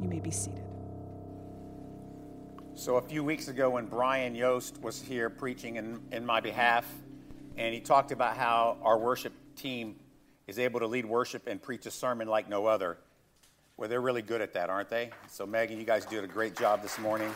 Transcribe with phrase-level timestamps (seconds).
[0.00, 0.64] You may be seated.
[2.74, 6.86] So, a few weeks ago, when Brian Yost was here preaching in, in my behalf,
[7.58, 9.96] and he talked about how our worship team
[10.46, 12.96] is able to lead worship and preach a sermon like no other.
[13.76, 15.10] Well, they're really good at that, aren't they?
[15.28, 17.32] So, Megan, you guys did a great job this morning.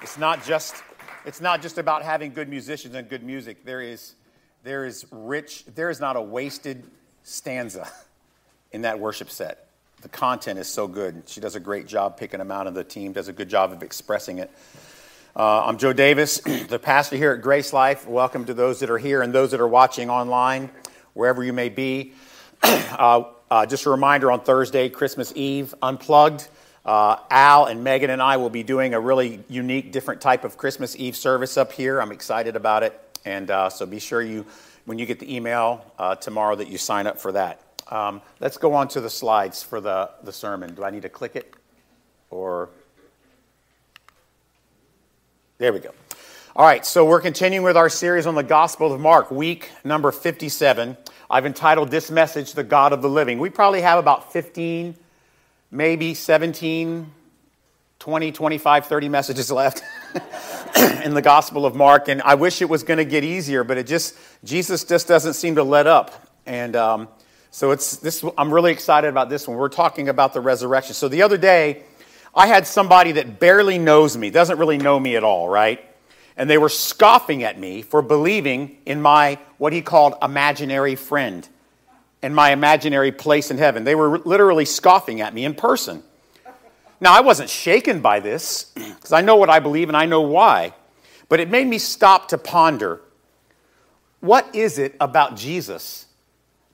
[0.00, 0.76] It's not just,
[1.26, 3.66] it's not just about having good musicians and good music.
[3.66, 4.14] There is,
[4.62, 6.84] there is rich, there is not a wasted
[7.22, 7.86] stanza
[8.72, 9.65] in that worship set
[10.06, 11.24] the content is so good.
[11.26, 13.72] She does a great job picking them out, and the team does a good job
[13.72, 14.52] of expressing it.
[15.34, 18.06] Uh, I'm Joe Davis, the pastor here at Grace Life.
[18.06, 20.70] Welcome to those that are here and those that are watching online,
[21.14, 22.12] wherever you may be.
[22.62, 26.46] uh, uh, just a reminder on Thursday, Christmas Eve, Unplugged.
[26.84, 30.56] Uh, Al and Megan and I will be doing a really unique, different type of
[30.56, 32.00] Christmas Eve service up here.
[32.00, 33.18] I'm excited about it.
[33.24, 34.46] And uh, so be sure you,
[34.84, 37.60] when you get the email uh, tomorrow, that you sign up for that.
[37.88, 40.74] Um, let's go on to the slides for the, the sermon.
[40.74, 41.54] Do I need to click it?
[42.30, 42.68] Or.
[45.58, 45.90] There we go.
[46.56, 50.10] All right, so we're continuing with our series on the Gospel of Mark, week number
[50.10, 50.96] 57.
[51.30, 53.38] I've entitled this message, The God of the Living.
[53.38, 54.96] We probably have about 15,
[55.70, 57.12] maybe 17,
[57.98, 59.82] 20, 25, 30 messages left
[61.04, 62.08] in the Gospel of Mark.
[62.08, 65.34] And I wish it was going to get easier, but it just, Jesus just doesn't
[65.34, 66.26] seem to let up.
[66.46, 67.08] And um,
[67.56, 69.56] so it's this I'm really excited about this one.
[69.56, 70.92] We're talking about the resurrection.
[70.92, 71.84] So the other day,
[72.34, 75.82] I had somebody that barely knows me, doesn't really know me at all, right?
[76.36, 81.48] And they were scoffing at me for believing in my what he called imaginary friend
[82.20, 83.84] and my imaginary place in heaven.
[83.84, 86.02] They were literally scoffing at me in person.
[87.00, 90.20] Now, I wasn't shaken by this because I know what I believe and I know
[90.20, 90.74] why,
[91.30, 93.00] but it made me stop to ponder
[94.20, 96.05] what is it about Jesus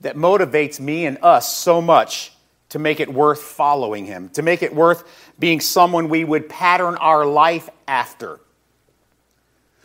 [0.03, 2.33] that motivates me and us so much
[2.69, 5.05] to make it worth following him, to make it worth
[5.39, 8.41] being someone we would pattern our life after.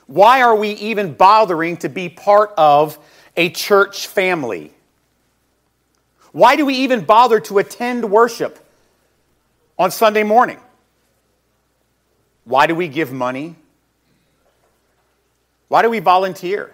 [0.06, 2.98] Why are we even bothering to be part of
[3.36, 4.72] a church family?
[6.32, 8.58] Why do we even bother to attend worship
[9.78, 10.60] on Sunday morning?
[12.46, 13.56] Why do we give money?
[15.68, 16.74] Why do we volunteer?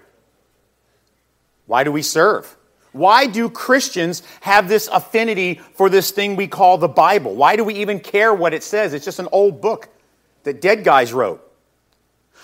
[1.65, 2.55] Why do we serve?
[2.93, 7.35] Why do Christians have this affinity for this thing we call the Bible?
[7.35, 8.93] Why do we even care what it says?
[8.93, 9.89] It's just an old book
[10.43, 11.41] that dead guys wrote.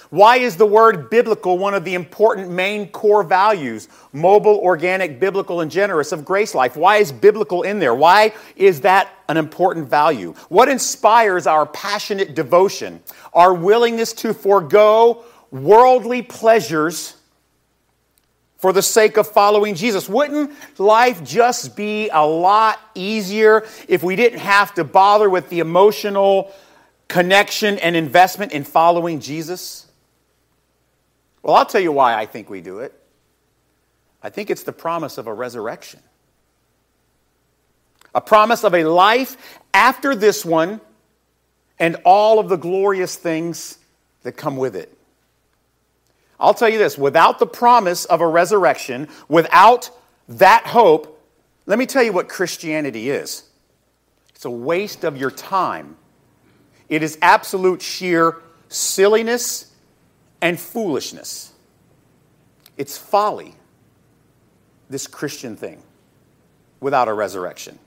[0.10, 5.62] Why is the word biblical one of the important main core values, mobile, organic, biblical,
[5.62, 6.76] and generous of grace life?
[6.76, 7.94] Why is biblical in there?
[7.94, 10.34] Why is that an important value?
[10.50, 17.19] What inspires our passionate devotion, our willingness to forego worldly pleasures
[18.60, 20.08] for the sake of following Jesus.
[20.08, 25.60] Wouldn't life just be a lot easier if we didn't have to bother with the
[25.60, 26.54] emotional
[27.08, 29.88] connection and investment in following Jesus?
[31.42, 32.94] Well, I'll tell you why I think we do it.
[34.22, 36.02] I think it's the promise of a resurrection.
[38.14, 39.38] A promise of a life
[39.74, 40.82] after this one
[41.80, 43.78] and all of the glorious things
[44.24, 44.99] that come with it.
[46.40, 49.92] I'll tell you this without the promise of a resurrection, without
[50.30, 51.20] that hope,
[51.66, 53.44] let me tell you what Christianity is
[54.34, 55.98] it's a waste of your time.
[56.88, 58.38] It is absolute sheer
[58.70, 59.72] silliness
[60.42, 61.52] and foolishness.
[62.78, 63.56] It's folly,
[64.90, 65.84] this Christian thing,
[66.80, 67.78] without a resurrection.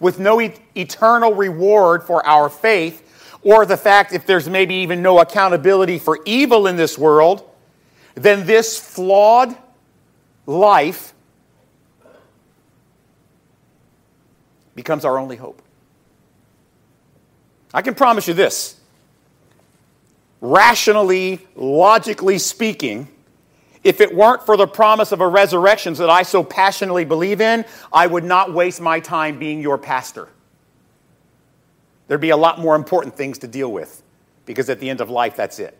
[0.00, 5.02] With no e- eternal reward for our faith, or the fact if there's maybe even
[5.02, 7.48] no accountability for evil in this world,
[8.14, 9.56] then this flawed
[10.46, 11.14] life
[14.74, 15.62] becomes our only hope.
[17.74, 18.76] I can promise you this
[20.40, 23.08] rationally, logically speaking,
[23.84, 27.64] if it weren't for the promise of a resurrection that I so passionately believe in,
[27.92, 30.28] I would not waste my time being your pastor.
[32.08, 34.02] There'd be a lot more important things to deal with
[34.44, 35.78] because at the end of life, that's it.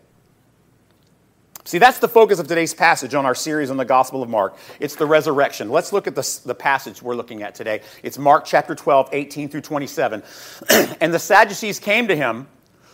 [1.65, 4.57] See, that's the focus of today's passage on our series on the Gospel of Mark.
[4.81, 5.69] It's the resurrection.
[5.69, 7.81] Let's look at the, the passage we're looking at today.
[8.03, 10.23] It's Mark chapter 12, 18 through 27.
[10.99, 12.47] and the Sadducees came to him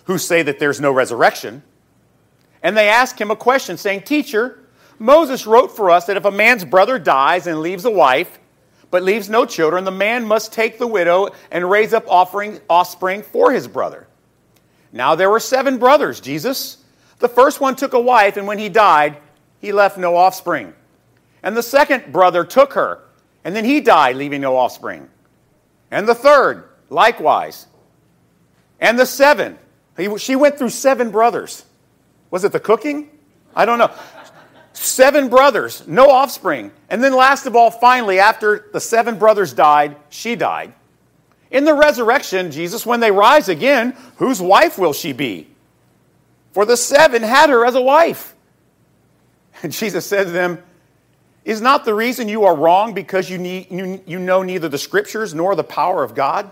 [0.04, 1.64] who say that there's no resurrection.
[2.62, 4.60] And they ask him a question, saying, Teacher,
[5.00, 8.38] Moses wrote for us that if a man's brother dies and leaves a wife,
[8.92, 13.24] but leaves no children, the man must take the widow and raise up offering, offspring
[13.24, 14.06] for his brother.
[14.92, 16.79] Now there were seven brothers, Jesus.
[17.20, 19.18] The first one took a wife, and when he died,
[19.60, 20.74] he left no offspring.
[21.44, 23.04] And the second brother took her,
[23.44, 25.10] and then he died, leaving no offspring.
[25.92, 27.68] And the third, likewise.
[28.80, 29.58] And the seven.
[30.18, 31.66] She went through seven brothers.
[32.32, 33.10] Was it the cooking?
[33.56, 33.92] I don't know.
[34.74, 36.72] Seven brothers, no offspring.
[36.90, 40.74] And then, last of all, finally, after the seven brothers died, she died.
[41.52, 45.48] In the resurrection, Jesus, when they rise again, whose wife will she be?
[46.52, 48.36] For the seven had her as a wife.
[49.62, 50.64] And Jesus said to them,
[51.46, 54.78] Is not the reason you are wrong because you, need, you, you know neither the
[54.78, 56.52] scriptures nor the power of God?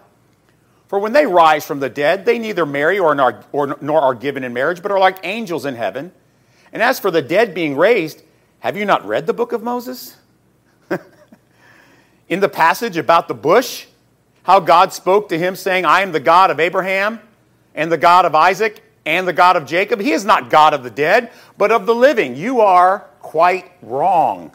[0.87, 4.15] For when they rise from the dead, they neither marry or, nor, or, nor are
[4.15, 6.11] given in marriage, but are like angels in heaven.
[6.71, 8.23] And as for the dead being raised,
[8.59, 10.15] have you not read the book of Moses?
[12.29, 13.85] in the passage about the bush,
[14.43, 17.19] how God spoke to him, saying, I am the God of Abraham,
[17.75, 20.01] and the God of Isaac, and the God of Jacob.
[20.01, 22.35] He is not God of the dead, but of the living.
[22.35, 24.51] You are quite wrong.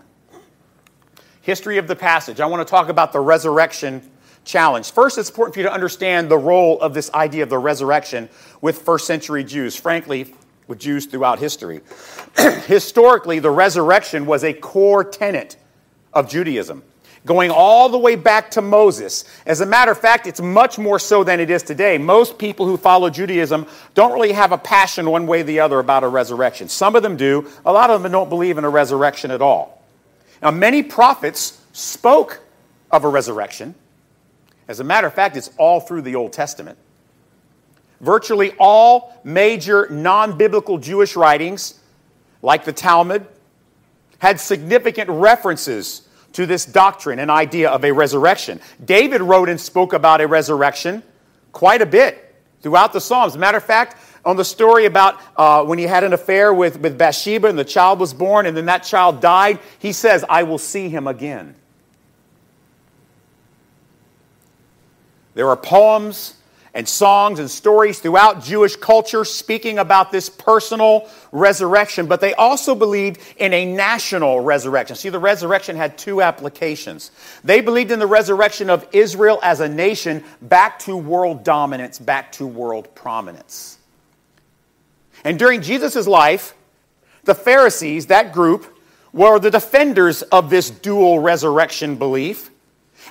[1.40, 2.38] History of the passage.
[2.38, 4.08] I want to talk about the resurrection
[4.44, 4.92] challenge.
[4.92, 8.28] First, it's important for you to understand the role of this idea of the resurrection
[8.60, 10.34] with first century Jews, frankly,
[10.68, 11.80] with Jews throughout history.
[12.66, 15.56] Historically, the resurrection was a core tenet
[16.12, 16.82] of Judaism,
[17.24, 19.24] going all the way back to Moses.
[19.46, 21.96] As a matter of fact, it's much more so than it is today.
[21.98, 25.78] Most people who follow Judaism don't really have a passion one way or the other
[25.78, 26.68] about a resurrection.
[26.68, 29.82] Some of them do, a lot of them don't believe in a resurrection at all.
[30.42, 32.40] Now, many prophets spoke
[32.90, 33.76] of a resurrection.
[34.66, 36.78] As a matter of fact, it's all through the Old Testament.
[38.00, 41.78] Virtually all major non biblical Jewish writings,
[42.42, 43.26] like the Talmud,
[44.18, 48.60] had significant references to this doctrine and idea of a resurrection.
[48.84, 51.02] David wrote and spoke about a resurrection
[51.52, 53.36] quite a bit throughout the Psalms.
[53.36, 56.96] Matter of fact, on the story about uh, when he had an affair with, with
[56.96, 60.58] Bathsheba and the child was born and then that child died, he says, I will
[60.58, 61.54] see him again.
[65.34, 66.34] There are poems
[66.74, 72.74] and songs and stories throughout Jewish culture speaking about this personal resurrection, but they also
[72.74, 74.96] believed in a national resurrection.
[74.96, 77.10] See, the resurrection had two applications.
[77.44, 82.32] They believed in the resurrection of Israel as a nation back to world dominance, back
[82.32, 83.78] to world prominence.
[85.24, 86.54] And during Jesus' life,
[87.24, 88.78] the Pharisees, that group,
[89.12, 92.50] were the defenders of this dual resurrection belief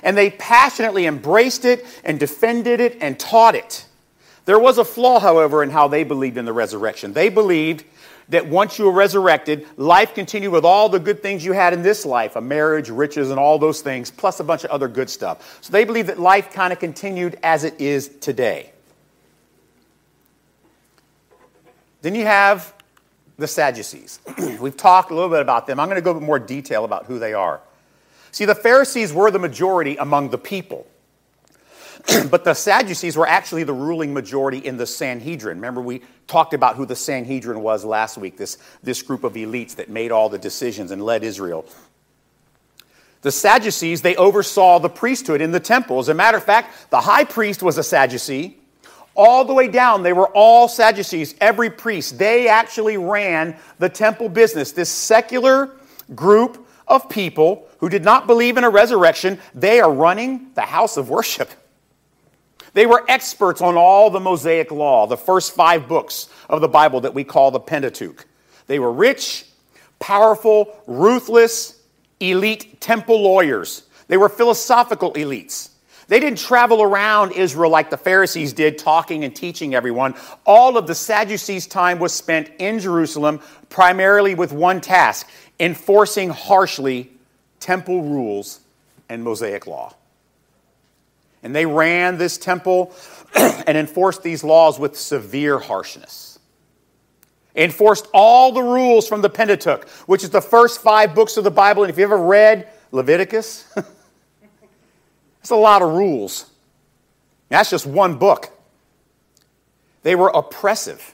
[0.02, 3.86] and they passionately embraced it and defended it and taught it.
[4.44, 7.12] There was a flaw, however, in how they believed in the resurrection.
[7.12, 7.84] They believed
[8.28, 11.82] that once you were resurrected, life continued with all the good things you had in
[11.82, 15.10] this life a marriage, riches, and all those things, plus a bunch of other good
[15.10, 15.58] stuff.
[15.60, 18.72] So they believed that life kind of continued as it is today.
[22.00, 22.74] Then you have
[23.38, 24.20] the Sadducees.
[24.60, 25.78] We've talked a little bit about them.
[25.78, 27.60] I'm going to go into more detail about who they are.
[28.32, 30.86] See, the Pharisees were the majority among the people.
[32.30, 35.58] but the Sadducees were actually the ruling majority in the Sanhedrin.
[35.58, 39.76] Remember, we talked about who the Sanhedrin was last week, this, this group of elites
[39.76, 41.64] that made all the decisions and led Israel.
[43.20, 46.00] The Sadducees, they oversaw the priesthood in the temple.
[46.00, 48.58] As a matter of fact, the high priest was a Sadducee.
[49.14, 52.18] All the way down, they were all Sadducees, every priest.
[52.18, 54.72] They actually ran the temple business.
[54.72, 55.70] This secular
[56.14, 60.96] group of people who did not believe in a resurrection, they are running the house
[60.96, 61.50] of worship.
[62.74, 67.00] They were experts on all the Mosaic law, the first five books of the Bible
[67.02, 68.26] that we call the Pentateuch.
[68.66, 69.46] They were rich,
[69.98, 71.80] powerful, ruthless,
[72.20, 73.84] elite temple lawyers.
[74.08, 75.70] They were philosophical elites.
[76.08, 80.14] They didn't travel around Israel like the Pharisees did, talking and teaching everyone.
[80.44, 87.10] All of the Sadducees' time was spent in Jerusalem, primarily with one task enforcing harshly
[87.60, 88.60] temple rules
[89.08, 89.94] and Mosaic law.
[91.42, 92.94] And they ran this temple
[93.34, 96.38] and enforced these laws with severe harshness.
[97.54, 101.50] Enforced all the rules from the Pentateuch, which is the first five books of the
[101.50, 101.82] Bible.
[101.82, 103.70] And if you ever read Leviticus,
[105.40, 106.46] it's a lot of rules.
[107.48, 108.50] That's just one book.
[110.02, 111.11] They were oppressive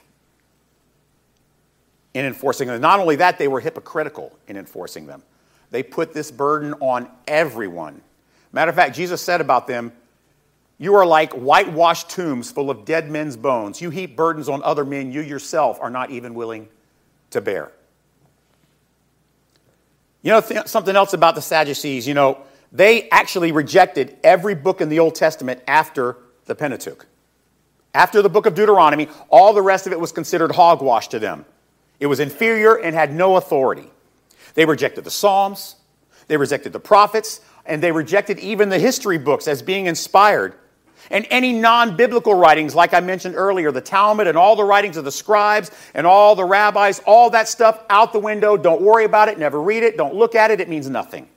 [2.13, 2.81] in enforcing them.
[2.81, 5.23] Not only that, they were hypocritical in enforcing them.
[5.71, 8.01] They put this burden on everyone.
[8.51, 9.91] Matter of fact, Jesus said about them,
[10.77, 13.81] You are like whitewashed tombs full of dead men's bones.
[13.81, 16.67] You heap burdens on other men you yourself are not even willing
[17.29, 17.71] to bear.
[20.21, 22.39] You know, th- something else about the Sadducees, you know,
[22.71, 27.05] they actually rejected every book in the Old Testament after the Pentateuch.
[27.93, 31.45] After the book of Deuteronomy, all the rest of it was considered hogwash to them.
[31.99, 33.89] It was inferior and had no authority.
[34.53, 35.75] They rejected the Psalms,
[36.27, 40.55] they rejected the prophets, and they rejected even the history books as being inspired.
[41.11, 44.97] And any non biblical writings, like I mentioned earlier, the Talmud and all the writings
[44.97, 48.57] of the scribes and all the rabbis, all that stuff out the window.
[48.57, 49.39] Don't worry about it.
[49.39, 49.97] Never read it.
[49.97, 50.59] Don't look at it.
[50.59, 51.27] It means nothing.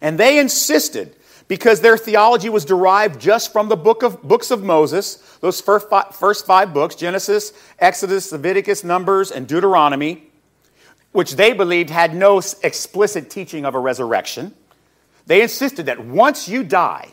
[0.00, 1.16] And they insisted,
[1.48, 5.88] because their theology was derived just from the book of, books of Moses, those first
[5.88, 10.30] five, first five books Genesis, Exodus, Leviticus, Numbers, and Deuteronomy,
[11.12, 14.54] which they believed had no explicit teaching of a resurrection.
[15.26, 17.08] They insisted that once you die,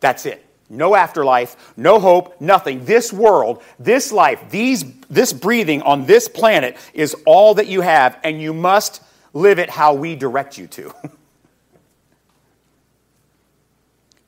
[0.00, 0.44] that's it.
[0.70, 2.84] No afterlife, no hope, nothing.
[2.84, 8.18] This world, this life, these, this breathing on this planet is all that you have,
[8.22, 9.02] and you must
[9.32, 10.94] live it how we direct you to.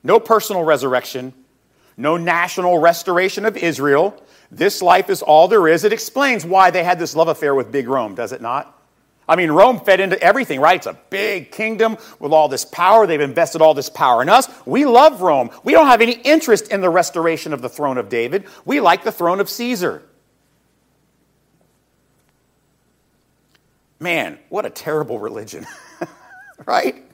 [0.03, 1.33] no personal resurrection,
[1.97, 4.21] no national restoration of Israel.
[4.51, 5.83] This life is all there is.
[5.83, 8.77] It explains why they had this love affair with Big Rome, does it not?
[9.31, 10.75] I mean, Rome fed into everything, right?
[10.75, 13.07] It's a big kingdom with all this power.
[13.07, 14.49] They've invested all this power in us.
[14.65, 15.51] We love Rome.
[15.63, 18.45] We don't have any interest in the restoration of the throne of David.
[18.65, 20.03] We like the throne of Caesar.
[24.01, 25.65] Man, what a terrible religion,
[26.65, 27.05] right?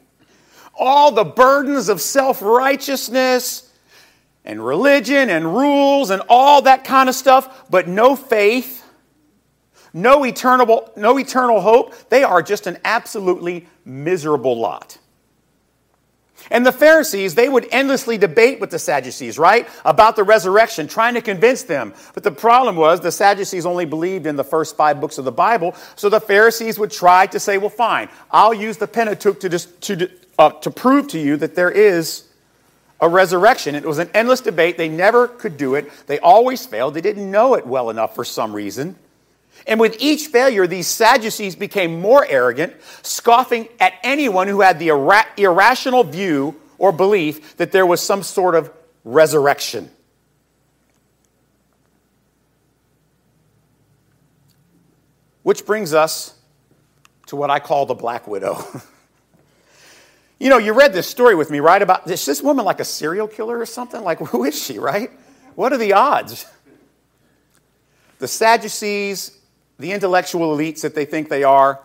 [0.77, 3.72] All the burdens of self righteousness
[4.46, 8.84] and religion and rules and all that kind of stuff, but no faith
[9.98, 12.10] no eternal, no eternal hope.
[12.10, 14.98] They are just an absolutely miserable lot.
[16.51, 19.68] And the Pharisees, they would endlessly debate with the Sadducees, right?
[19.86, 21.94] About the resurrection, trying to convince them.
[22.13, 25.32] But the problem was the Sadducees only believed in the first five books of the
[25.32, 25.75] Bible.
[25.96, 29.82] So the Pharisees would try to say, well, fine, I'll use the Pentateuch to, just,
[29.82, 32.24] to, uh, to prove to you that there is
[33.00, 33.75] a resurrection.
[33.75, 34.77] It was an endless debate.
[34.77, 35.92] They never could do it.
[36.08, 36.94] They always failed.
[36.94, 38.96] They didn't know it well enough for some reason.
[39.66, 44.92] And with each failure, these Sadducees became more arrogant, scoffing at anyone who had the
[44.92, 48.72] ira- irrational view or belief that there was some sort of
[49.04, 49.90] resurrection.
[55.44, 56.38] Which brings us
[57.28, 58.64] to what I call the Black Widow.
[60.40, 61.82] you know, you read this story with me, right?
[61.82, 64.04] About is this woman like a serial killer or something?
[64.04, 65.10] Like, who is she, right?
[65.56, 66.46] What are the odds?
[68.20, 69.37] The Sadducees
[69.79, 71.79] the intellectual elites that they think they are,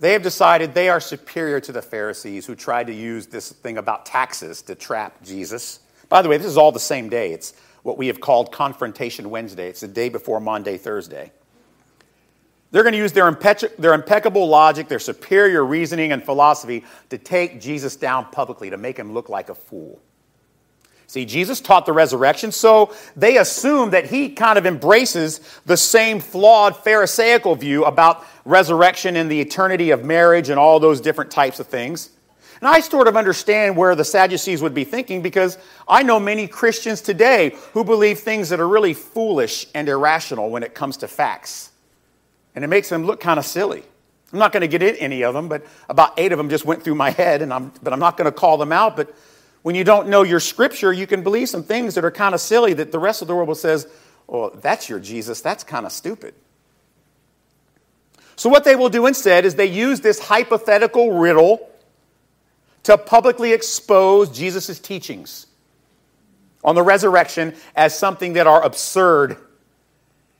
[0.00, 3.78] they have decided they are superior to the Pharisees who tried to use this thing
[3.78, 5.78] about taxes to trap Jesus.
[6.08, 7.32] By the way, this is all the same day.
[7.32, 9.68] It's what we have called Confrontation Wednesday.
[9.68, 11.30] It's the day before Maundy, Thursday.
[12.72, 13.30] They're going to use their,
[13.78, 18.96] their impeccable logic, their superior reasoning and philosophy to take Jesus down publicly, to make
[18.98, 20.00] him look like a fool.
[21.12, 26.20] See, Jesus taught the resurrection, so they assume that he kind of embraces the same
[26.20, 31.60] flawed Pharisaical view about resurrection and the eternity of marriage and all those different types
[31.60, 32.08] of things.
[32.60, 36.48] And I sort of understand where the Sadducees would be thinking because I know many
[36.48, 41.08] Christians today who believe things that are really foolish and irrational when it comes to
[41.08, 41.72] facts.
[42.54, 43.82] And it makes them look kind of silly.
[44.32, 46.64] I'm not going to get in any of them, but about eight of them just
[46.64, 48.96] went through my head, and I'm, but I'm not going to call them out.
[48.96, 49.14] But
[49.62, 52.40] when you don't know your scripture, you can believe some things that are kind of
[52.40, 53.86] silly that the rest of the world will says,
[54.26, 55.40] well, that's your Jesus.
[55.40, 56.34] That's kind of stupid.
[58.36, 61.68] So, what they will do instead is they use this hypothetical riddle
[62.84, 65.46] to publicly expose Jesus' teachings
[66.64, 69.36] on the resurrection as something that are absurd.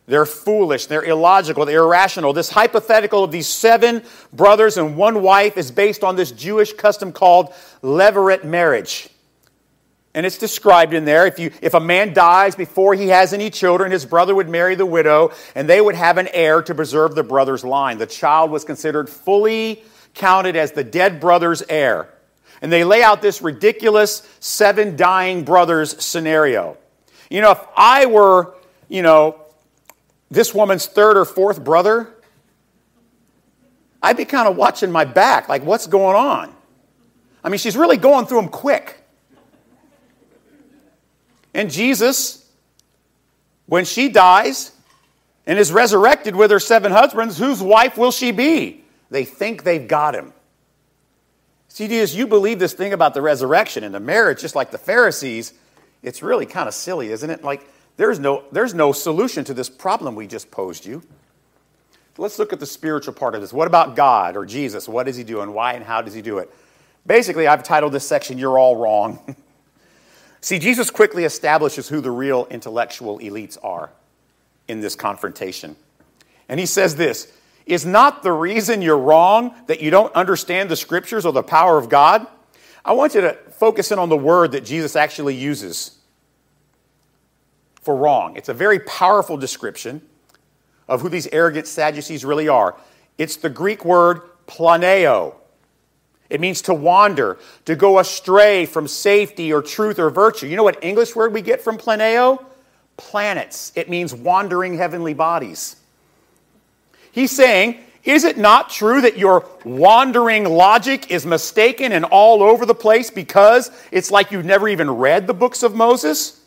[0.07, 2.33] They're foolish, they're illogical, they're irrational.
[2.33, 4.02] This hypothetical of these seven
[4.33, 7.52] brothers and one wife is based on this Jewish custom called
[7.83, 9.09] levirate marriage.
[10.14, 11.26] And it's described in there.
[11.26, 14.75] If, you, if a man dies before he has any children, his brother would marry
[14.75, 17.97] the widow, and they would have an heir to preserve the brother's line.
[17.97, 19.83] The child was considered fully
[20.14, 22.12] counted as the dead brother's heir.
[22.61, 26.76] And they lay out this ridiculous seven dying brothers scenario.
[27.31, 28.54] You know, if I were,
[28.88, 29.40] you know,
[30.31, 32.12] this woman's third or fourth brother,
[34.02, 36.54] I'd be kind of watching my back, like, what's going on?
[37.42, 39.01] I mean, she's really going through them quick.
[41.54, 42.49] And Jesus,
[43.66, 44.73] when she dies
[45.47, 48.85] and is resurrected with her seven husbands, whose wife will she be?
[49.11, 50.32] They think they've got him.
[51.68, 54.78] See, Jesus, you believe this thing about the resurrection and the marriage, just like the
[54.78, 55.54] Pharisees.
[56.02, 57.42] It's really kind of silly, isn't it?
[57.42, 57.66] Like,
[57.97, 61.02] there's no, there's no solution to this problem we just posed you.
[62.18, 63.52] Let's look at the spiritual part of this.
[63.52, 64.87] What about God or Jesus?
[64.87, 66.50] What does he do and why and how does he do it?
[67.06, 69.37] Basically, I've titled this section, You're All Wrong.
[70.42, 73.90] See, Jesus quickly establishes who the real intellectual elites are
[74.66, 75.76] in this confrontation.
[76.49, 77.32] And he says this
[77.64, 81.78] Is not the reason you're wrong that you don't understand the scriptures or the power
[81.78, 82.26] of God?
[82.84, 85.99] I want you to focus in on the word that Jesus actually uses
[87.80, 88.37] for wrong.
[88.37, 90.02] It's a very powerful description
[90.88, 92.76] of who these arrogant Sadducees really are.
[93.16, 95.37] It's the Greek word planeo.
[96.32, 100.46] It means to wander, to go astray from safety or truth or virtue.
[100.46, 102.42] You know what English word we get from planeo?
[102.96, 103.70] Planets.
[103.76, 105.76] It means wandering heavenly bodies.
[107.12, 112.64] He's saying, is it not true that your wandering logic is mistaken and all over
[112.64, 116.40] the place because it's like you've never even read the books of Moses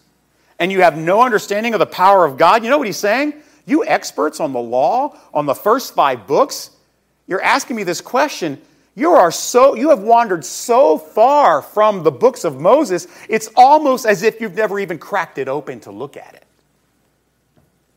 [0.57, 2.63] and you have no understanding of the power of God?
[2.63, 3.35] You know what he's saying?
[3.67, 6.71] You experts on the law, on the first five books,
[7.27, 8.59] you're asking me this question.
[8.95, 14.05] You are so you have wandered so far from the books of Moses, it's almost
[14.05, 16.45] as if you've never even cracked it open to look at it.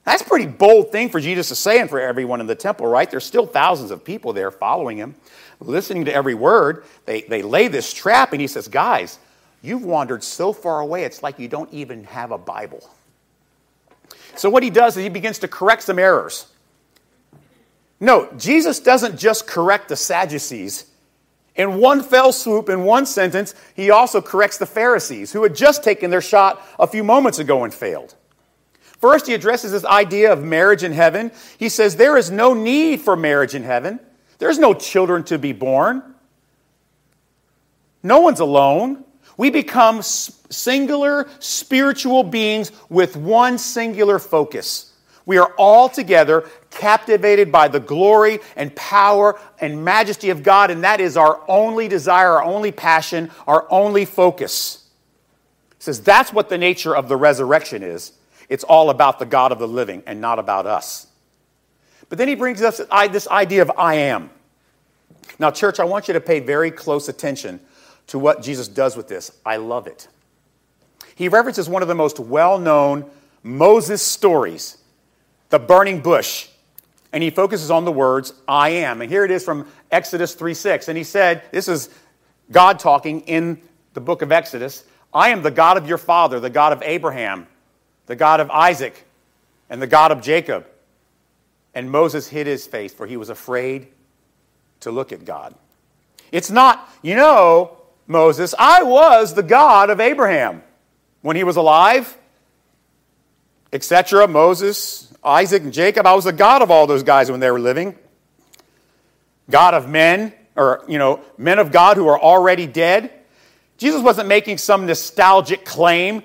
[0.05, 2.87] That's a pretty bold thing for Jesus to say and for everyone in the temple,
[2.87, 3.09] right?
[3.09, 5.15] There's still thousands of people there following him,
[5.61, 6.85] listening to every word.
[7.05, 9.19] They, they lay this trap, and he says, Guys,
[9.61, 12.89] you've wandered so far away, it's like you don't even have a Bible.
[14.35, 16.47] So, what he does is he begins to correct some errors.
[18.01, 20.87] No, Jesus doesn't just correct the Sadducees.
[21.59, 25.83] In one fell swoop, in one sentence, he also corrects the Pharisees, who had just
[25.83, 28.15] taken their shot a few moments ago and failed.
[29.01, 31.33] First, he addresses this idea of marriage in heaven.
[31.59, 34.01] He says there is no need for marriage in heaven,
[34.39, 36.15] there's no children to be born.
[38.05, 39.05] No one's alone.
[39.37, 44.95] We become singular spiritual beings with one singular focus.
[45.27, 50.85] We are all together captivated by the glory and power and majesty of God, and
[50.85, 54.87] that is our only desire, our only passion, our only focus.
[55.79, 58.13] He says that's what the nature of the resurrection is.
[58.49, 61.07] It's all about the God of the living and not about us.
[62.09, 64.31] But then he brings us this idea of I am.
[65.39, 67.61] Now, church, I want you to pay very close attention
[68.09, 69.31] to what Jesus does with this.
[69.45, 70.09] I love it.
[71.15, 73.09] He references one of the most well known
[73.43, 74.79] Moses stories,
[75.51, 76.49] the burning bush,
[77.13, 79.01] and he focuses on the words, I am.
[79.01, 80.89] And here it is from Exodus 3 6.
[80.89, 81.89] And he said, This is
[82.51, 83.61] God talking in
[83.95, 87.47] the book of Exodus I am the God of your father, the God of Abraham,
[88.07, 89.07] the God of Isaac,
[89.71, 90.67] and the God of Jacob.
[91.75, 93.89] And Moses hid his face, for he was afraid
[94.81, 95.55] to look at God.
[96.31, 100.63] It's not, you know, Moses, I was the God of Abraham
[101.23, 102.17] when he was alive,
[103.73, 104.27] etc.
[104.29, 106.07] Moses, Isaac, and Jacob.
[106.07, 107.97] I was the God of all those guys when they were living.
[109.51, 113.13] God of men, or, you know, men of God who are already dead.
[113.79, 116.23] Jesus wasn't making some nostalgic claim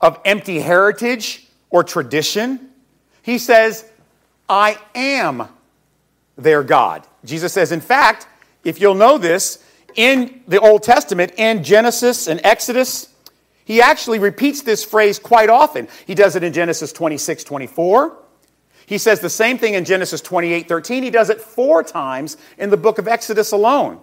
[0.00, 2.70] of empty heritage or tradition.
[3.22, 3.84] He says,
[4.48, 5.48] I am
[6.36, 7.06] their God.
[7.24, 8.26] Jesus says, in fact,
[8.64, 9.64] if you'll know this,
[9.94, 13.08] in the Old Testament, in Genesis and Exodus,
[13.64, 15.88] he actually repeats this phrase quite often.
[16.06, 18.16] He does it in Genesis 26, 24.
[18.90, 21.04] He says the same thing in Genesis 28, 13.
[21.04, 24.00] He does it four times in the book of Exodus alone,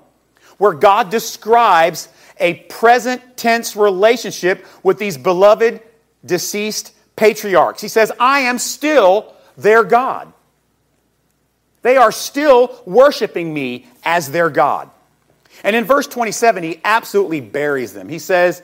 [0.60, 2.08] where God describes
[2.40, 5.82] a present tense relationship with these beloved
[6.26, 7.82] deceased patriarchs.
[7.82, 10.32] He says, I am still their God.
[11.82, 14.90] They are still worshiping me as their God.
[15.66, 18.08] And in verse 27, he absolutely buries them.
[18.08, 18.64] He says,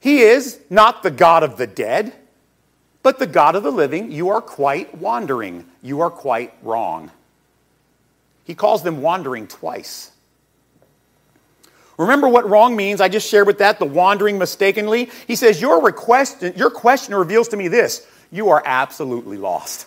[0.00, 2.14] He is not the God of the dead,
[3.04, 4.10] but the God of the living.
[4.10, 5.66] You are quite wandering.
[5.82, 7.12] You are quite wrong.
[8.44, 10.10] He calls them wandering twice.
[11.98, 13.00] Remember what wrong means?
[13.00, 15.10] I just shared with that the wandering mistakenly.
[15.28, 19.86] He says, Your request, your question reveals to me this you are absolutely lost.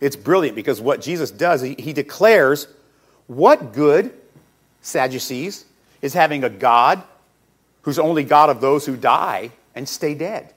[0.00, 2.68] It's brilliant because what Jesus does, he, he declares
[3.26, 4.12] what good,
[4.80, 5.66] Sadducees,
[6.00, 7.02] is having a God
[7.82, 10.54] who's only God of those who die and stay dead?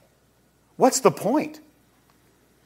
[0.76, 1.60] What's the point?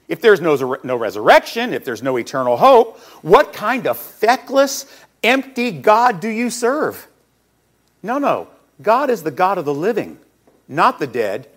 [0.08, 4.86] If there's no, no resurrection, if there's no eternal hope, what kind of feckless,
[5.22, 7.06] empty God do you serve?
[8.02, 8.48] No, no.
[8.80, 10.18] God is the God of the living,
[10.66, 11.48] not the dead.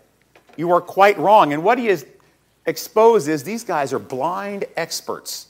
[0.58, 1.54] You are quite wrong.
[1.54, 2.06] And what he has
[2.66, 5.48] exposed is these guys are blind experts.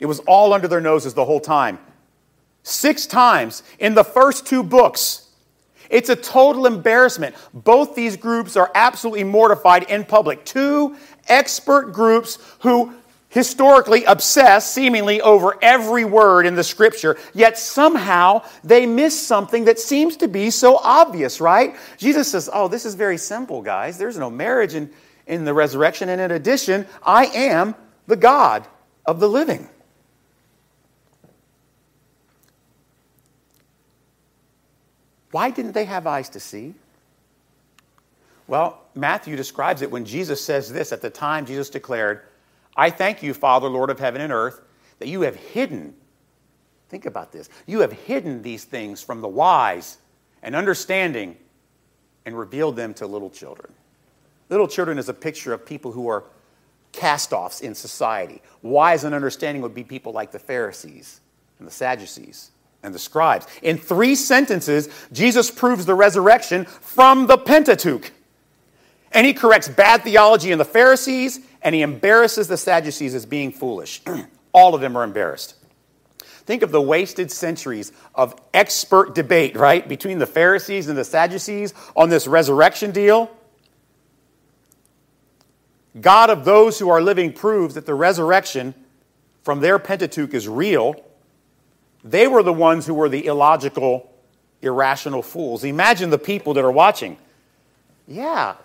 [0.00, 1.78] It was all under their noses the whole time.
[2.62, 5.23] Six times in the first two books.
[5.90, 7.34] It's a total embarrassment.
[7.52, 10.44] Both these groups are absolutely mortified in public.
[10.44, 10.96] Two
[11.28, 12.94] expert groups who
[13.34, 19.78] historically obsess seemingly over every word in the scripture, yet somehow they miss something that
[19.80, 21.74] seems to be so obvious, right?
[21.98, 23.98] Jesus says, Oh, this is very simple, guys.
[23.98, 24.88] There's no marriage in,
[25.26, 27.74] in the resurrection, and in addition, I am
[28.06, 28.68] the God
[29.04, 29.68] of the living.
[35.34, 36.74] Why didn't they have eyes to see?
[38.46, 40.92] Well, Matthew describes it when Jesus says this.
[40.92, 42.20] At the time, Jesus declared,
[42.76, 44.60] I thank you, Father, Lord of heaven and earth,
[45.00, 45.92] that you have hidden,
[46.88, 49.98] think about this, you have hidden these things from the wise
[50.40, 51.36] and understanding
[52.24, 53.72] and revealed them to little children.
[54.50, 56.22] Little children is a picture of people who are
[56.92, 58.40] cast offs in society.
[58.62, 61.20] Wise and understanding would be people like the Pharisees
[61.58, 62.52] and the Sadducees
[62.84, 63.46] and the scribes.
[63.62, 68.12] In three sentences, Jesus proves the resurrection from the Pentateuch.
[69.10, 73.50] And he corrects bad theology in the Pharisees, and he embarrasses the Sadducees as being
[73.50, 74.02] foolish.
[74.52, 75.54] All of them are embarrassed.
[76.20, 81.72] Think of the wasted centuries of expert debate, right, between the Pharisees and the Sadducees
[81.96, 83.30] on this resurrection deal.
[85.98, 88.74] God of those who are living proves that the resurrection
[89.42, 90.96] from their Pentateuch is real.
[92.04, 94.12] They were the ones who were the illogical,
[94.60, 95.64] irrational fools.
[95.64, 97.16] Imagine the people that are watching.
[98.06, 98.56] Yeah,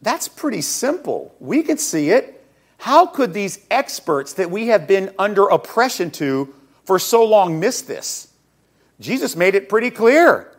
[0.00, 1.34] that's pretty simple.
[1.38, 2.42] We can see it.
[2.78, 7.82] How could these experts that we have been under oppression to for so long miss
[7.82, 8.28] this?
[8.98, 10.50] Jesus made it pretty clear.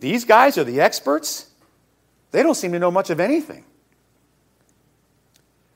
[0.00, 1.46] These guys are the experts.
[2.32, 3.64] They don't seem to know much of anything.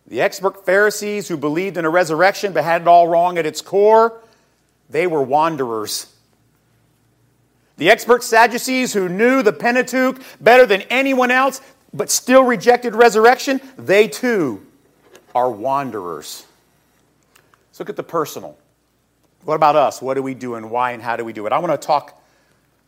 [0.09, 3.61] The expert Pharisees who believed in a resurrection but had it all wrong at its
[3.61, 4.21] core,
[4.91, 6.13] they were wanderers.
[7.77, 11.61] The expert Sadducees who knew the Pentateuch better than anyone else,
[11.93, 14.67] but still rejected resurrection, they too
[15.35, 16.47] are wanderers.
[17.69, 18.57] Let's look at the personal.
[19.45, 20.01] What about us?
[20.01, 21.53] What do we do and why and how do we do it?
[21.53, 22.23] I want to talk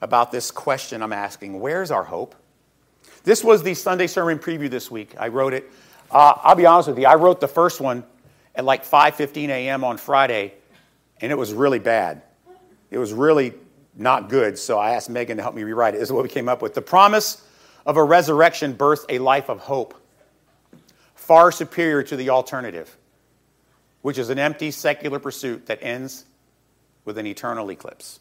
[0.00, 2.34] about this question I'm asking Where's our hope?
[3.24, 5.14] This was the Sunday sermon preview this week.
[5.18, 5.70] I wrote it.
[6.10, 8.02] Uh, I'll be honest with you, I wrote the first one
[8.54, 9.84] at like 5:15 a.m.
[9.84, 10.54] on Friday,
[11.20, 12.22] and it was really bad.
[12.90, 13.54] It was really
[13.96, 15.98] not good, so I asked Megan to help me rewrite it.
[15.98, 16.74] This is what we came up with.
[16.74, 17.42] The promise
[17.84, 19.94] of a resurrection births a life of hope,
[21.14, 22.96] far superior to the alternative,
[24.02, 26.24] which is an empty secular pursuit that ends
[27.04, 28.20] with an eternal eclipse.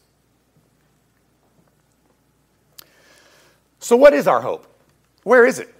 [3.78, 4.66] So, what is our hope?
[5.22, 5.72] Where is it?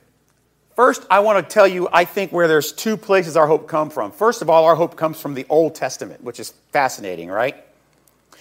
[0.79, 3.91] First, I want to tell you, I think, where there's two places our hope come
[3.91, 4.13] from.
[4.13, 7.57] First of all, our hope comes from the Old Testament, which is fascinating, right?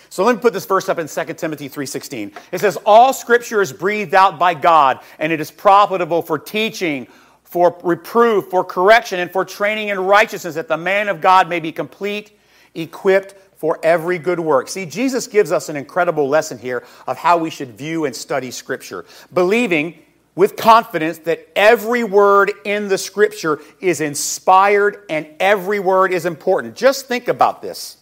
[0.10, 2.32] So let me put this verse up in 2 Timothy 3:16.
[2.52, 7.08] It says all scripture is breathed out by God and it is profitable for teaching,
[7.42, 11.60] for reproof, for correction and for training in righteousness that the man of God may
[11.60, 12.38] be complete,
[12.76, 14.68] equipped for every good work.
[14.68, 18.52] See, Jesus gives us an incredible lesson here of how we should view and study
[18.52, 19.98] scripture, believing
[20.38, 26.76] with confidence that every word in the scripture is inspired and every word is important.
[26.76, 27.98] Just think about this.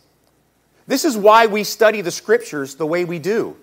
[0.85, 3.55] This is why we study the scriptures the way we do.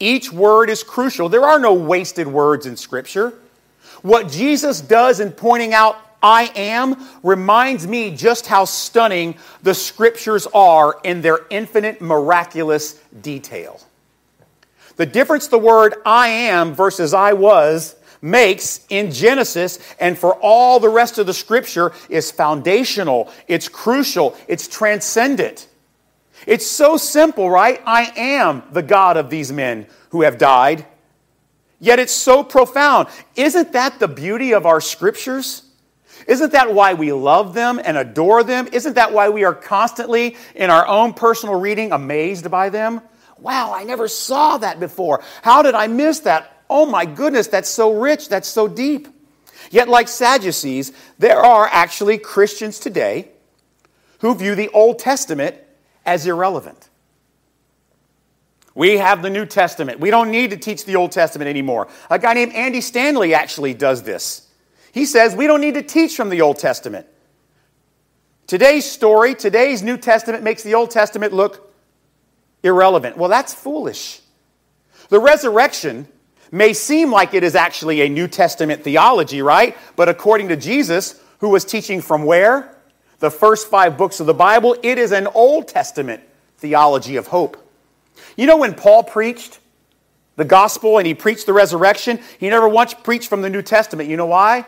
[0.00, 1.28] Each word is crucial.
[1.28, 3.34] There are no wasted words in scripture.
[4.00, 10.46] What Jesus does in pointing out I am reminds me just how stunning the scriptures
[10.54, 13.80] are in their infinite miraculous detail.
[15.02, 20.78] The difference the word I am versus I was makes in Genesis and for all
[20.78, 25.66] the rest of the scripture is foundational, it's crucial, it's transcendent.
[26.46, 27.82] It's so simple, right?
[27.84, 30.86] I am the God of these men who have died.
[31.80, 33.08] Yet it's so profound.
[33.34, 35.64] Isn't that the beauty of our scriptures?
[36.28, 38.68] Isn't that why we love them and adore them?
[38.70, 43.00] Isn't that why we are constantly, in our own personal reading, amazed by them?
[43.42, 45.22] Wow, I never saw that before.
[45.42, 46.64] How did I miss that?
[46.70, 49.08] Oh my goodness, that's so rich, that's so deep.
[49.70, 53.30] Yet, like Sadducees, there are actually Christians today
[54.20, 55.56] who view the Old Testament
[56.06, 56.88] as irrelevant.
[58.74, 59.98] We have the New Testament.
[59.98, 61.88] We don't need to teach the Old Testament anymore.
[62.10, 64.48] A guy named Andy Stanley actually does this.
[64.92, 67.06] He says we don't need to teach from the Old Testament.
[68.46, 71.71] Today's story, today's New Testament makes the Old Testament look
[72.62, 73.16] irrelevant.
[73.16, 74.20] Well, that's foolish.
[75.08, 76.08] The resurrection
[76.50, 79.76] may seem like it is actually a New Testament theology, right?
[79.96, 82.72] But according to Jesus, who was teaching from where?
[83.22, 86.24] the first five books of the Bible, it is an Old Testament
[86.58, 87.56] theology of hope.
[88.36, 89.60] You know, when Paul preached
[90.34, 94.08] the gospel and he preached the resurrection, he never once preached from the New Testament.
[94.08, 94.58] You know why?
[94.58, 94.66] It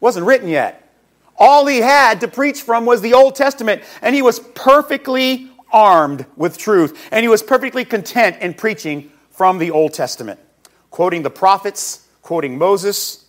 [0.00, 0.92] wasn't written yet.
[1.38, 6.24] All he had to preach from was the Old Testament, and he was perfectly armed
[6.36, 10.38] with truth, and he was perfectly content in preaching from the Old Testament,
[10.90, 13.26] quoting the prophets, quoting Moses,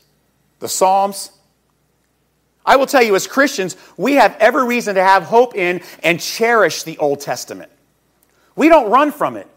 [0.59, 1.31] the Psalms.
[2.65, 6.21] I will tell you, as Christians, we have every reason to have hope in and
[6.21, 7.71] cherish the Old Testament.
[8.55, 9.47] We don't run from it.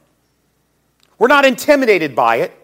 [1.18, 2.54] We're not intimidated by it.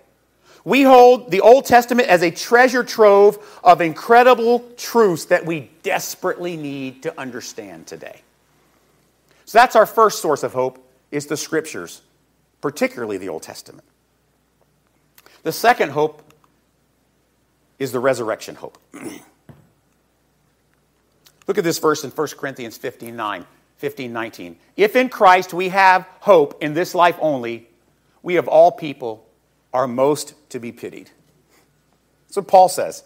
[0.64, 6.56] We hold the Old Testament as a treasure trove of incredible truths that we desperately
[6.56, 8.22] need to understand today.
[9.44, 10.78] So that's our first source of hope
[11.10, 12.02] is the scriptures,
[12.60, 13.84] particularly the Old Testament.
[15.42, 16.22] The second hope
[17.78, 18.78] is the resurrection hope.
[21.46, 24.56] Look at this verse in 1 Corinthians 15, 9, 15 19.
[24.76, 27.68] If in Christ we have hope in this life only,
[28.22, 29.26] we of all people
[29.72, 31.10] are most to be pitied.
[32.26, 33.04] That's what Paul says.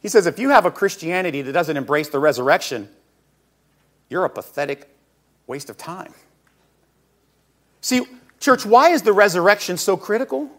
[0.00, 2.88] He says, if you have a Christianity that doesn't embrace the resurrection,
[4.10, 4.93] you're a pathetic
[5.46, 6.12] waste of time.
[7.80, 8.06] See,
[8.40, 10.50] church, why is the resurrection so critical?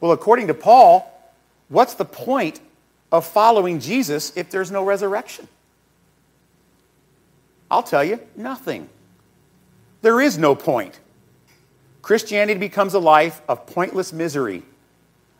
[0.00, 1.10] Well, according to Paul,
[1.68, 2.60] what's the point
[3.10, 5.48] of following Jesus if there's no resurrection?
[7.70, 8.88] I'll tell you, nothing.
[10.02, 11.00] There is no point.
[12.02, 14.62] Christianity becomes a life of pointless misery,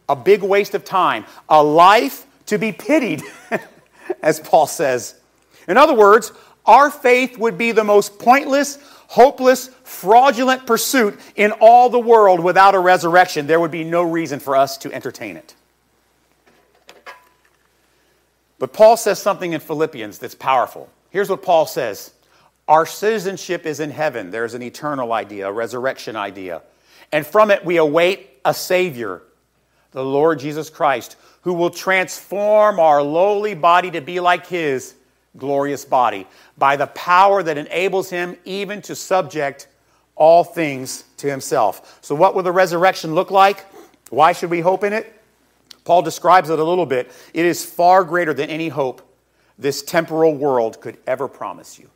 [0.09, 3.23] a big waste of time, a life to be pitied,
[4.23, 5.15] as Paul says.
[5.69, 6.33] In other words,
[6.67, 12.75] our faith would be the most pointless, hopeless, fraudulent pursuit in all the world without
[12.75, 13.47] a resurrection.
[13.47, 15.55] There would be no reason for us to entertain it.
[18.59, 20.89] But Paul says something in Philippians that's powerful.
[21.11, 22.13] Here's what Paul says
[22.69, 24.31] our citizenship is in heaven.
[24.31, 26.63] There's an eternal idea, a resurrection idea.
[27.13, 29.23] And from it, we await a Savior,
[29.93, 34.95] the Lord Jesus Christ, who will transform our lowly body to be like His
[35.39, 36.27] glorious body
[36.59, 39.69] by the power that enables Him even to subject
[40.15, 41.99] all things to Himself.
[42.03, 43.65] So, what will the resurrection look like?
[44.11, 45.13] Why should we hope in it?
[45.85, 47.11] Paul describes it a little bit.
[47.33, 49.03] It is far greater than any hope
[49.59, 51.89] this temporal world could ever promise you.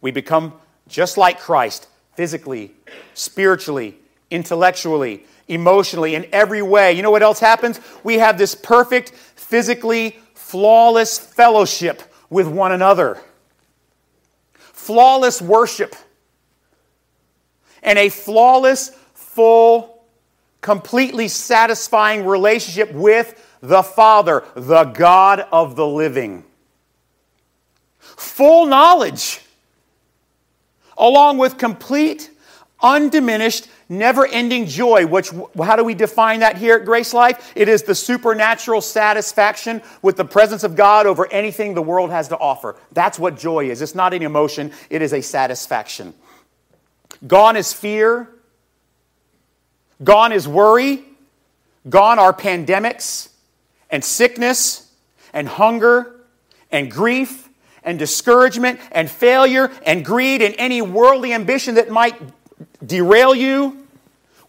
[0.00, 0.54] We become
[0.88, 2.72] just like Christ physically,
[3.14, 3.96] spiritually,
[4.30, 6.92] intellectually, emotionally, in every way.
[6.92, 7.80] You know what else happens?
[8.04, 10.18] We have this perfect, physically
[10.50, 13.16] flawless fellowship with one another,
[14.54, 15.94] flawless worship,
[17.84, 20.02] and a flawless, full,
[20.60, 26.44] completely satisfying relationship with the Father, the God of the living.
[28.00, 29.40] Full knowledge
[30.98, 32.28] along with complete,
[32.82, 35.30] undiminished, never ending joy, which,
[35.62, 37.52] how do we define that here at Grace Life?
[37.56, 42.28] It is the supernatural satisfaction with the presence of God over anything the world has
[42.28, 42.76] to offer.
[42.92, 43.82] That's what joy is.
[43.82, 46.14] It's not an emotion, it is a satisfaction.
[47.26, 48.28] Gone is fear,
[50.02, 51.04] gone is worry,
[51.88, 53.28] gone are pandemics
[53.90, 54.90] and sickness
[55.32, 56.14] and hunger
[56.70, 57.48] and grief
[57.82, 62.14] and discouragement and failure and greed and any worldly ambition that might
[62.84, 63.79] derail you,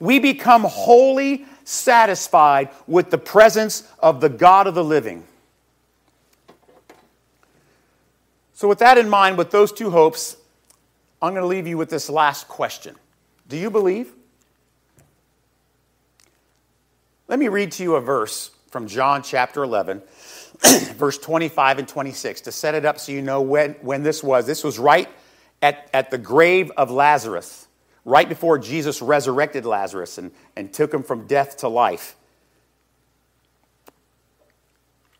[0.01, 5.23] we become wholly satisfied with the presence of the God of the living.
[8.53, 10.35] So, with that in mind, with those two hopes,
[11.21, 12.95] I'm going to leave you with this last question
[13.47, 14.11] Do you believe?
[17.27, 20.01] Let me read to you a verse from John chapter 11.
[20.95, 24.45] verse 25 and 26 to set it up so you know when, when this was.
[24.45, 25.09] This was right
[25.61, 27.67] at, at the grave of Lazarus,
[28.05, 32.15] right before Jesus resurrected Lazarus and, and took him from death to life.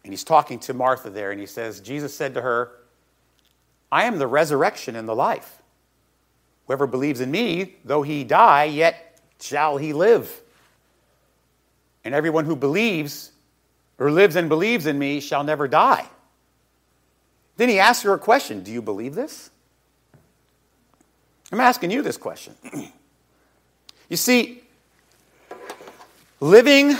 [0.04, 2.72] And he's talking to Martha there, and he says, Jesus said to her,
[3.91, 5.62] I am the resurrection and the life.
[6.67, 10.41] Whoever believes in me, though he die, yet shall he live.
[12.04, 13.32] And everyone who believes
[14.00, 16.08] or lives and believes in me shall never die.
[17.58, 19.52] Then he asks her a question Do you believe this?
[21.52, 22.56] I'm asking you this question.
[24.10, 24.64] you see,
[26.40, 26.96] living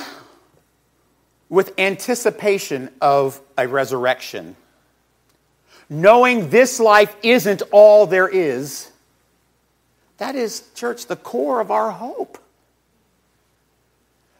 [1.50, 4.56] with anticipation of a resurrection,
[5.90, 8.92] knowing this life isn't all there is,
[10.18, 12.38] that is, church, the core of our hope.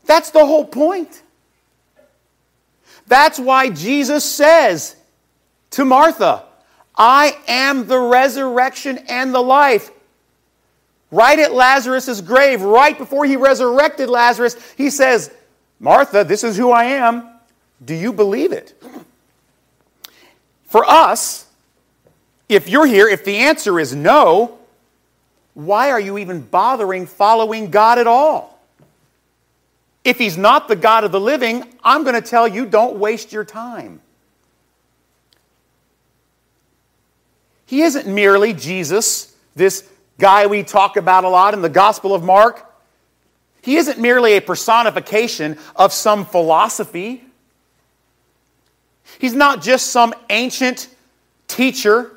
[0.06, 1.24] That's the whole point.
[3.08, 4.96] That's why Jesus says
[5.72, 6.44] to Martha,
[6.96, 9.90] I am the resurrection and the life.
[11.12, 15.30] Right at Lazarus' grave, right before he resurrected Lazarus, he says,
[15.80, 17.28] Martha, this is who I am.
[17.84, 18.82] Do you believe it?
[20.66, 21.46] For us,
[22.48, 24.58] if you're here, if the answer is no,
[25.54, 28.60] why are you even bothering following God at all?
[30.04, 33.34] If he's not the God of the living, I'm going to tell you don't waste
[33.34, 34.02] your time.
[37.66, 39.88] He isn't merely Jesus, this
[40.22, 42.72] guy we talk about a lot in the Gospel of Mark,
[43.64, 47.24] he isn't merely a personification of some philosophy.
[49.20, 50.88] He's not just some ancient
[51.48, 52.12] teacher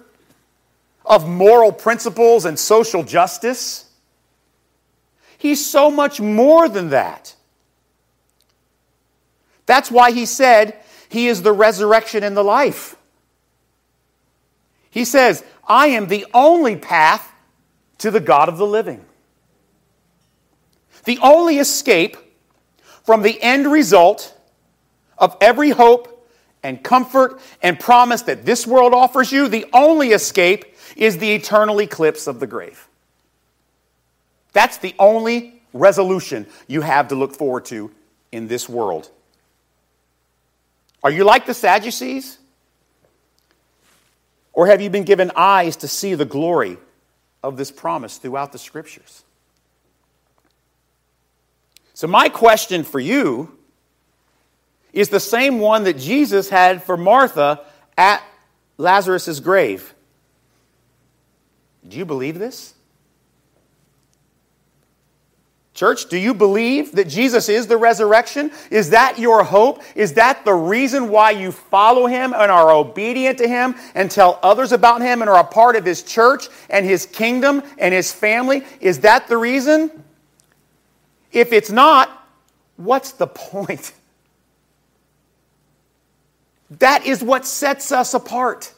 [1.05, 3.91] of moral principles and social justice.
[5.39, 7.35] He's so much more than that.
[9.67, 12.97] That's why he said he is the resurrection and the life.
[14.91, 17.34] He says, I am the only path
[17.99, 19.05] to the God of the living.
[21.05, 22.17] The only escape
[23.05, 24.37] from the end result
[25.19, 26.29] of every hope
[26.63, 30.65] and comfort and promise that this world offers you, the only escape
[30.97, 32.89] is the eternal eclipse of the grave.
[34.53, 37.91] That's the only resolution you have to look forward to
[38.33, 39.11] in this world.
[41.03, 42.39] Are you like the Sadducees?
[44.55, 46.79] Or have you been given eyes to see the glory
[47.45, 49.23] of this promise throughout the scriptures?
[51.93, 53.57] So, my question for you
[54.93, 57.61] is the same one that Jesus had for Martha
[57.99, 58.23] at
[58.79, 59.95] Lazarus' grave.
[61.87, 62.75] Do you believe this?
[65.75, 68.53] Church, do you believe that Jesus is the resurrection?
[68.71, 69.83] Is that your hope?
[69.97, 74.39] Is that the reason why you follow him and are obedient to him and tell
[74.45, 78.13] others about him and are a part of his church and his kingdom and his
[78.13, 78.63] family?
[78.81, 79.91] Is that the reason?
[81.33, 82.25] If it's not,
[82.77, 83.93] what's the point?
[86.81, 88.73] That is what sets us apart.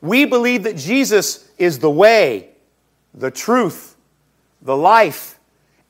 [0.00, 2.48] We believe that Jesus is the way,
[3.14, 3.89] the truth,
[4.62, 5.38] the life,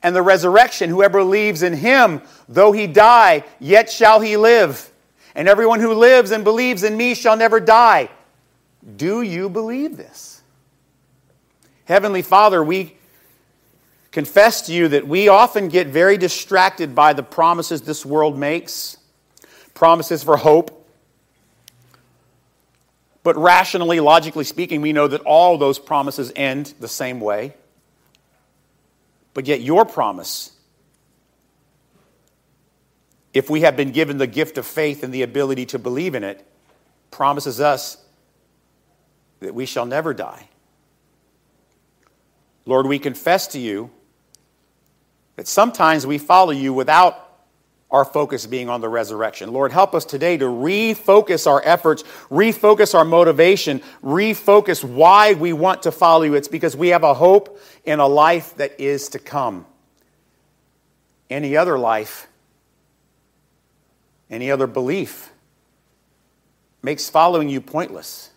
[0.03, 0.89] and the resurrection.
[0.89, 4.91] Whoever believes in him, though he die, yet shall he live.
[5.35, 8.09] And everyone who lives and believes in me shall never die.
[8.97, 10.41] Do you believe this?
[11.85, 12.95] Heavenly Father, we
[14.11, 18.97] confess to you that we often get very distracted by the promises this world makes
[19.73, 20.87] promises for hope,
[23.23, 27.53] but rationally, logically speaking, we know that all those promises end the same way.
[29.33, 30.51] But yet, your promise,
[33.33, 36.23] if we have been given the gift of faith and the ability to believe in
[36.23, 36.45] it,
[37.11, 37.97] promises us
[39.39, 40.47] that we shall never die.
[42.65, 43.89] Lord, we confess to you
[45.35, 47.20] that sometimes we follow you without
[47.91, 49.51] our focus being on the resurrection.
[49.51, 55.83] Lord, help us today to refocus our efforts, refocus our motivation, refocus why we want
[55.83, 56.35] to follow you.
[56.35, 59.65] It's because we have a hope in a life that is to come.
[61.29, 62.27] Any other life,
[64.29, 65.31] any other belief
[66.81, 68.29] makes following you pointless.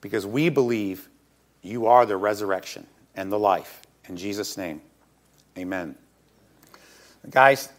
[0.00, 1.08] Because we believe
[1.62, 3.80] you are the resurrection and the life.
[4.08, 4.82] In Jesus' name,
[5.56, 5.96] amen.
[7.30, 7.70] Guys,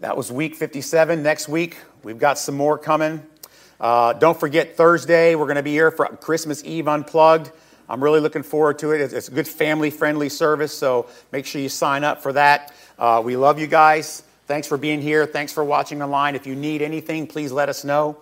[0.00, 1.22] that was week 57.
[1.22, 3.24] Next week, we've got some more coming.
[3.78, 7.52] Uh, don't forget, Thursday, we're going to be here for Christmas Eve Unplugged.
[7.88, 9.12] I'm really looking forward to it.
[9.12, 12.74] It's a good family friendly service, so make sure you sign up for that.
[12.98, 14.24] Uh, we love you guys.
[14.46, 15.24] Thanks for being here.
[15.24, 16.34] Thanks for watching online.
[16.34, 18.16] If you need anything, please let us know.